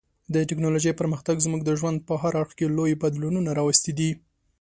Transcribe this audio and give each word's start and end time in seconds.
د 0.33 0.35
ټکنالوژۍ 0.49 0.93
پرمختګ 0.99 1.35
زموږ 1.45 1.61
د 1.65 1.71
ژوند 1.79 1.97
په 2.07 2.13
هر 2.21 2.33
اړخ 2.41 2.51
کې 2.59 2.73
لوی 2.77 2.93
بدلونونه 3.03 3.49
راوستي 3.59 3.91
دي. 3.99 4.11